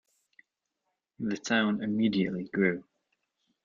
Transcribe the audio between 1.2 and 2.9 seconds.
town immediately grew.